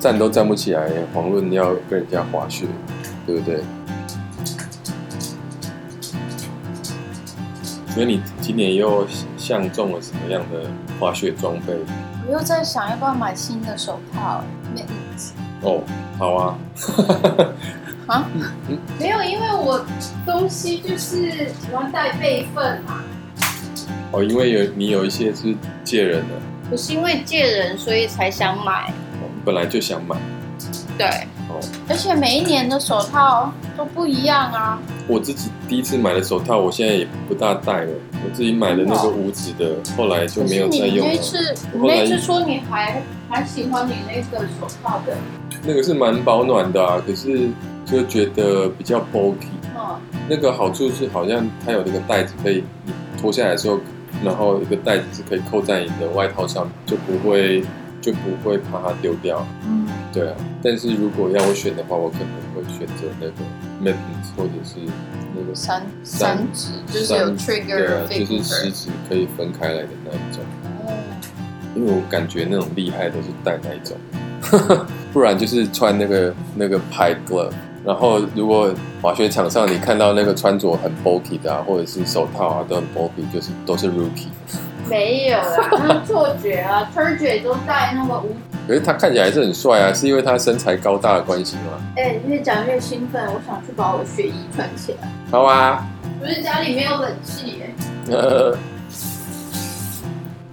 [0.00, 2.66] 站都站不起来，遑论要跟人家滑雪，
[3.26, 3.60] 对不对？
[7.98, 9.04] 所以你今年又
[9.36, 11.74] 相中了什么样的滑雪装备？
[12.28, 14.40] 我又在想要不要买新的手套。
[14.72, 14.84] 没
[15.62, 15.82] 哦，
[16.16, 16.58] 好啊。
[18.06, 18.24] 啊？
[18.68, 19.84] 嗯，没有，因为我
[20.24, 23.02] 东西就是喜欢带备份嘛。
[24.12, 26.34] 哦，因为有你有一些是借人的。
[26.70, 28.92] 不是因为借人，所以才想买。
[29.44, 30.16] 本来就想买。
[30.96, 31.26] 对。
[31.58, 31.60] 哦。
[31.88, 34.78] 而且每一年的手套都不一样啊。
[35.06, 37.92] 我自己第一次买的手套，我现在也不大戴了。
[38.24, 41.12] 我自己买的那个五指的，后来就没有再用了。
[41.12, 45.16] 你那次，你那次说你还还喜欢你那个手套的？
[45.64, 47.48] 那个是蛮保暖的啊，可是
[47.84, 49.48] 就觉得比较 bulky。
[49.76, 49.98] 嗯。
[50.28, 53.78] 那个好处是好像它有那个袋子，可以你脱下来的时候，
[54.22, 57.62] 然后一个袋子是可以扣在你的外套上，就不会
[58.00, 59.46] 就不会怕它丢掉。
[59.66, 59.77] 嗯。
[60.12, 63.32] 对啊，但是如果要我选的话，我可能会选择那个
[63.82, 64.76] mittens 或者是
[65.36, 70.42] 那个三三指，就是有 trigger，对啊，就是食指可以分开来的那一种。
[70.86, 70.92] 哦。
[71.76, 73.96] 因为我感觉那种厉害都是戴那一种，
[75.12, 77.52] 不然就是穿那个那个 pied glove。
[77.84, 84.26] 然后如果滑雪场上你看到那个穿着很 bulky 的啊，或者是手套啊都很 bulky，就是都是 rookie。
[84.88, 88.34] 没有啦，那错觉啊，Turgid 都戴那么无。
[88.66, 91.80] 可是他看起来还是很帅啊，是因为他身材高大的关系吗？
[91.96, 95.08] 哎、欸，越讲越兴奋，我想去把我的雪衣穿起来。
[95.30, 95.86] 好啊。
[96.20, 97.74] 不是家里没有冷气耶。
[98.10, 98.56] 呃。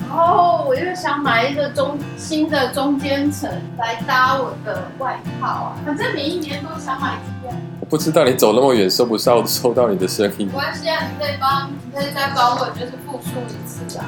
[0.07, 7.53] 然后我又想买一个中新的中间层来搭我的外套啊，反正每一年都想买一件。
[7.81, 10.47] 我不知道你走那么远收不收收到你的声音。
[10.47, 14.05] 没关系啊，你可以帮，你可以再帮我就是复述一次啊。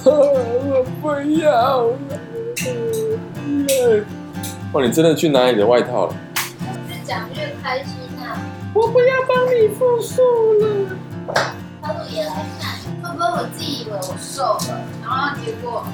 [0.04, 1.08] 我不
[1.40, 1.96] 要了。
[4.72, 6.14] 哇，你真的去拿你的外套了？
[6.88, 7.94] 越讲越开心
[8.24, 8.38] 啊！
[8.72, 10.22] 我不要帮你复述
[10.60, 10.96] 了。
[11.82, 15.84] 他说也来看，会不会我自己以为我瘦了，然后结果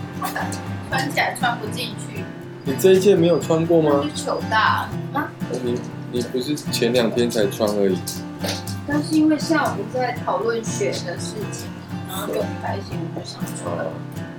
[0.91, 2.23] 穿起来穿不进去？
[2.65, 4.03] 你这一件没有穿过吗？
[4.05, 5.29] 就糗大啊！
[5.63, 5.81] 你
[6.13, 7.99] 你不是前两天才穿而已？
[8.87, 11.67] 但是因为像我们在讨论雪的事情，
[12.17, 13.87] 然后就很开心，我就想穿。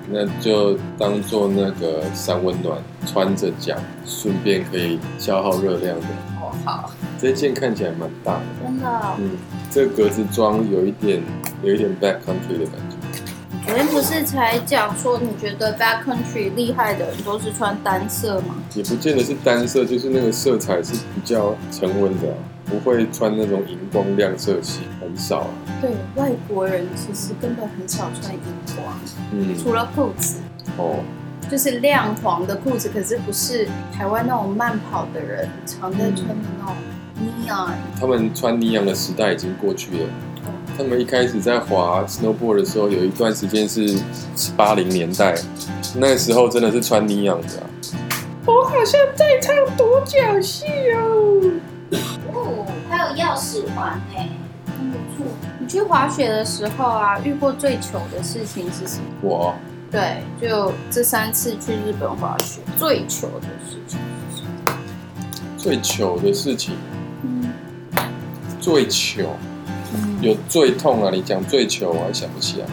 [0.09, 6.07] 那就当做那个三温暖，穿着讲，顺便可以消耗热量的。
[6.41, 6.91] 哦，好。
[7.19, 8.41] 这件看起来蛮大的。
[8.63, 9.15] 真的、哦。
[9.19, 9.31] 嗯，
[9.69, 11.21] 这个格子装有一点，
[11.61, 12.97] 有一点 backcountry 的感觉。
[13.67, 18.55] 昨天不是才讲说，你觉得 backcountry 厉害的人都是穿单色吗？
[18.73, 25.49] 也不见得是单色，就是那个色彩是比较沉稳的、啊，不会穿那种荧光亮色系，很少、啊。
[25.81, 28.39] 对，外国人其实根本很少穿荧
[28.77, 28.97] 光，
[29.33, 30.37] 嗯，除了裤子，
[30.77, 31.03] 哦，
[31.51, 36.73] 就是亮黄的裤子，可是不是台湾那种慢跑的人常在穿的那种
[37.45, 37.73] neon。
[37.99, 40.09] 他们穿 neon 的时代已经过去了。
[40.77, 43.99] 他们一开始在滑 snowboard 的时候，有一段时间是
[44.55, 45.33] 八零年代，
[45.95, 47.67] 那时候真的是穿 neon 的、啊。
[48.45, 51.41] 我好像在唱独角戏哦。
[52.31, 54.29] 哦，还有钥匙环哎，
[54.77, 55.25] 很不错。
[55.59, 59.03] 你去滑雪的时候啊，遇过最糗的事情是什么？
[59.23, 59.55] 我。
[59.89, 63.97] 对，就这三次去日本滑雪，最糗的事情
[64.29, 64.79] 是什么？
[65.57, 66.75] 最糗的事情。
[67.23, 67.49] 嗯。
[68.61, 69.23] 最糗。
[70.21, 71.09] 有最痛啊！
[71.11, 72.65] 你讲最糗，我还想不起来。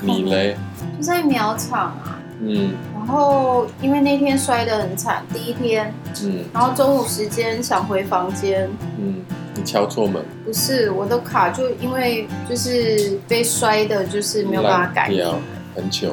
[0.00, 0.56] 你嘞？
[0.98, 2.18] 就在苗场啊。
[2.40, 2.72] 嗯。
[2.94, 5.92] 然后因为那天摔得很惨，第一天。
[6.22, 6.44] 嗯。
[6.52, 8.68] 然后中午时间想回房间。
[8.98, 9.16] 嗯。
[9.54, 10.24] 你敲错门？
[10.44, 15.34] 不是，我的卡就因为就是被摔的，就是没有办法改掉。
[15.74, 16.12] 很糗。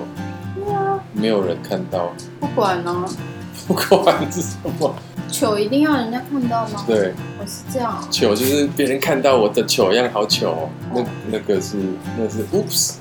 [0.56, 1.00] 对啊。
[1.14, 2.12] 没有人看到。
[2.40, 3.06] 不管呢。
[3.68, 4.96] 不管是什么。
[5.30, 6.84] 糗一定要人家看到吗？
[6.88, 7.14] 对。
[7.40, 8.04] 我是这样。
[8.10, 10.70] 糗就是别人看到我的糗样好糗哦。
[10.94, 11.78] 那那个是
[12.18, 12.96] 那是 oops，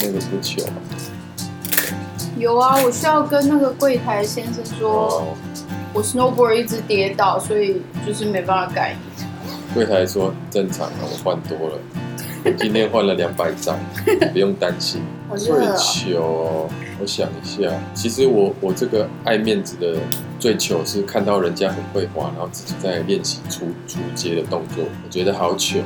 [0.00, 0.62] 那个是糗。
[2.36, 5.36] 有啊，我需要跟那个柜台先生说，哦、
[5.92, 8.96] 我 snowboard 一直跌倒，所以就是没办法改。
[9.72, 11.78] 柜台说正常啊，我换多了，
[12.44, 13.78] 我今天换了两百张，
[14.32, 15.00] 不用担心。
[15.36, 16.68] 最糗，
[17.00, 19.96] 我想一下，其实我我这个爱面子的
[20.38, 25.82] 最糗是看到人家很会滑，然后自己在练习出出街的动作，我觉得好糗。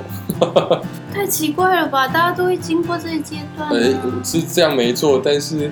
[1.15, 2.09] 太奇怪了吧？
[2.09, 3.71] 大家都会经过这一阶段。
[3.71, 3.95] 呃，
[4.25, 5.71] 是这样没错，但是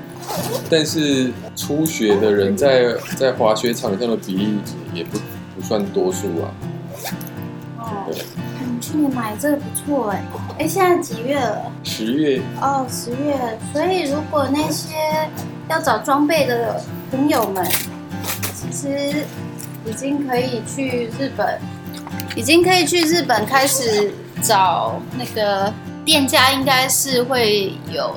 [0.71, 4.59] 但是初学的人在在滑雪场上的比例
[4.95, 5.19] 也不
[5.57, 6.55] 不算多数啊。
[7.81, 8.15] 哦。
[8.87, 10.23] 去年买这个不错哎，
[10.61, 11.73] 哎，现在几月了？
[11.83, 12.41] 十月。
[12.61, 13.59] 哦，十月。
[13.73, 14.95] 所以如果那些
[15.69, 16.81] 要找装备的
[17.11, 17.67] 朋友们，
[18.55, 19.25] 其实
[19.85, 21.59] 已经可以去日本，
[22.37, 25.73] 已经可以去日本开始找那个
[26.05, 28.15] 店家，应该是会有，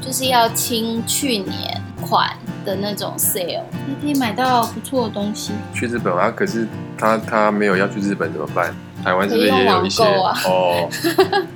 [0.00, 2.30] 就是要清去年款
[2.64, 5.50] 的那种 sale，你可以买到不错的东西。
[5.74, 6.30] 去日本啊？
[6.30, 8.72] 可是他他没有要去日本怎么办？
[9.02, 10.88] 台湾是不是也有一些、啊、哦？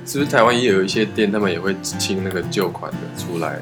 [0.05, 3.57] 是不是台湾也有一些店，他们也会清那个旧款的出来，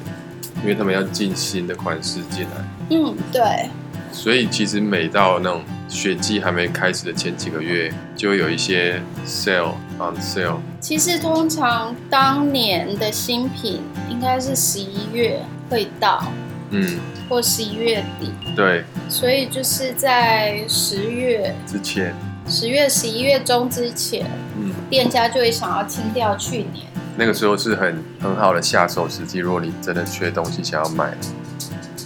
[0.63, 2.65] 因为他们要进新的款式进来。
[2.89, 3.69] 嗯，对。
[4.11, 10.57] 所以其实每到那种雪季还没开始的前几个月，就会有一些 sale on sale。
[10.79, 16.23] 其实通常当年的新品应该是十一月会到，
[16.71, 16.97] 嗯，
[17.29, 18.31] 或十一月底。
[18.55, 18.83] 对。
[19.09, 22.15] 所以就是在十月之前。
[22.47, 24.25] 十月、十一月中之前，
[24.57, 26.85] 嗯，店家就会想要清掉去年。
[27.17, 29.39] 那个时候是很很好的下手时机。
[29.39, 31.13] 如果你真的缺东西想要买，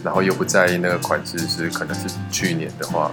[0.04, 3.12] 然后又不在意那个款式是可能是去年的话，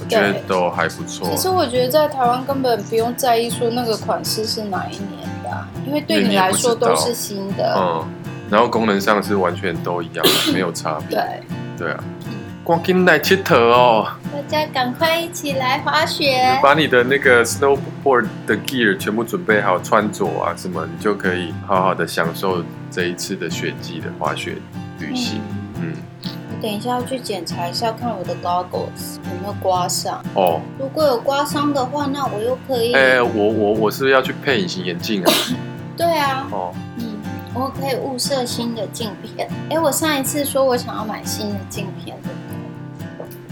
[0.00, 1.28] 我觉得都还不错。
[1.30, 7.74] 其实我觉得在台湾根本不用在意说那个款式是哪一年的啊，因为对你来说都是新的。
[7.76, 8.06] 嗯，
[8.50, 11.16] 然后功能上是完全都一样，没有差别。
[11.16, 11.42] 对，
[11.78, 12.04] 对啊。
[12.64, 14.08] 光进来铁头哦！
[14.32, 16.58] 大家赶快一起来滑雪！
[16.62, 24.56] 把你的那个 snowboard 的 gear 全部准备好，穿着啊什么，你就可以好好的享受这一次的雪季的滑雪
[24.98, 25.42] 旅行。
[25.78, 25.92] 嗯，
[26.22, 30.58] 嗯，我等一下要去检查一下，看我的 goggles 有没有刮伤哦。
[30.78, 32.94] 如果有刮伤的话，那我又可以……
[32.94, 35.30] 哎、欸，我我我是不是要去配隐形眼镜啊？
[35.98, 36.48] 对啊。
[36.50, 36.72] 哦。
[36.96, 37.18] 嗯，
[37.52, 39.46] 我可以物色新的镜片。
[39.68, 42.30] 哎、欸，我上一次说我想要买新的镜片的。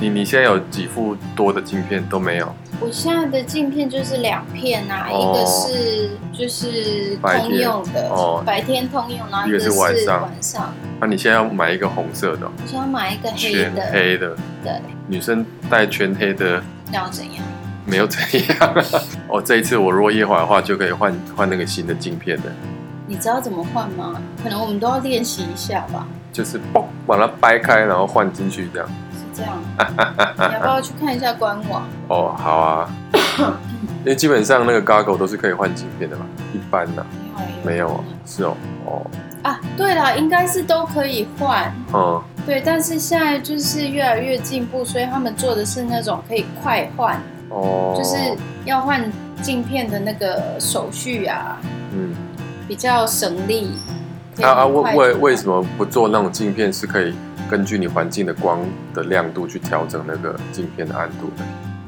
[0.03, 2.53] 你你现在有几副多的镜片都没有？
[2.81, 10.23] 我现在的镜片就是两片啊，哦、一个是就是通用的，哦，白天通用，然后一个是晚上。
[10.23, 10.75] 晚上。
[10.99, 12.51] 那、啊、你现在要买一个红色的？
[12.51, 13.75] 我想要买一个黑的。
[13.77, 14.37] 全黑的。
[14.65, 14.73] 对。
[15.07, 17.45] 女生戴全黑的要怎样？
[17.87, 18.19] 没有怎
[18.59, 18.75] 样。
[19.31, 22.51] 哦，这一次我如果夜华的话，就可以换换那个新的镜片的。
[23.07, 24.21] 你知道怎么换吗？
[24.43, 26.05] 可能我们都要练习一下吧。
[26.33, 28.89] 就是嘣，把它掰开，然后换进去这样。
[29.35, 29.59] 这样，
[30.37, 31.83] 你要不要去看一下官网？
[32.09, 32.91] 哦，好啊，
[34.05, 37.05] 因为基本上那个 Goggle 都是可以换镜片的嘛，一般的，
[37.65, 38.57] 没有啊，是哦，
[38.87, 39.07] 哦，
[39.43, 48.17] 啊，对了，应该是都可以换，嗯，对，但是现在就是越来越进步，所以他们做的是那种可以快换，哦，就是
[48.65, 49.03] 要换
[49.41, 51.59] 镜片的那个手续啊，
[51.93, 52.15] 嗯，
[52.69, 53.73] 比较省力。
[54.43, 57.15] 啊啊，为为为什么不做那种镜片是可以？
[57.51, 58.61] 根据你环境的光
[58.95, 61.45] 的亮度去调整那个镜片的暗度的，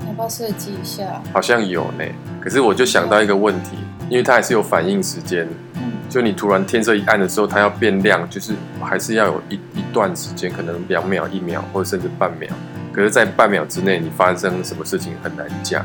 [0.07, 1.23] 要不要设计一下？
[1.33, 2.05] 好像有呢，
[2.41, 3.77] 可是我就想到一个问题，
[4.09, 12.51] 因为它还是有反应时间，嗯，就你突然天色一暗的时候，它要变亮，就是还是要有一一段时间，可能两秒、一秒，或者甚至半秒。
[12.93, 15.85] 可是，在半秒之内，你发生什么事情很难讲。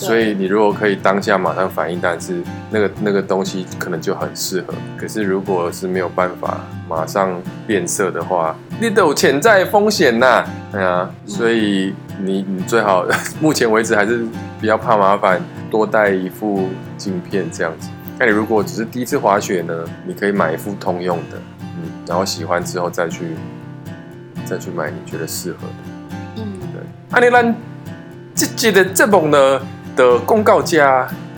[0.00, 4.72] 所以你如果可以当下马上反应，但是那个那个东西可能就很适合。
[4.96, 10.44] 可是如果是没有办法马上变色的话，你都有潜在风险呐。
[10.72, 13.06] 对啊，所以你你最好
[13.40, 14.24] 目前为止还是
[14.58, 15.38] 比较怕麻烦，
[15.70, 17.90] 多带一副镜片这样子。
[18.18, 19.74] 那你如果只是第一次滑雪呢，
[20.06, 23.36] 你可以买一副通用的，嗯，然后喜欢之后再去
[24.46, 26.38] 再去买你觉得适合的。
[26.38, 26.82] 嗯，对。
[27.10, 27.54] 阿尼兰。
[28.32, 29.60] 这集的节目呢，
[29.96, 30.78] 就广告这，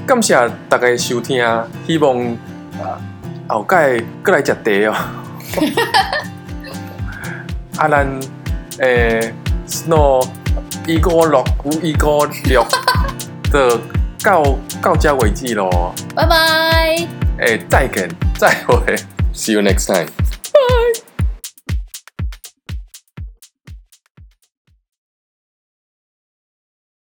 [0.06, 0.34] 感谢
[0.68, 1.44] 大家收听，
[1.86, 2.18] 希望
[2.80, 2.96] 啊
[3.48, 4.94] 后盖过来吃茶哦。
[7.78, 8.06] 啊，咱
[8.78, 9.34] 诶
[9.66, 10.24] ，Snow
[10.86, 12.06] 一个六五一个
[12.44, 12.64] 六
[13.50, 13.80] 的
[14.22, 14.42] 到
[14.80, 15.92] 到家为止咯。
[16.14, 17.06] 拜拜。
[17.38, 18.76] 诶，再见，再会
[19.34, 20.06] ，See you next time。
[20.52, 21.11] Bye.。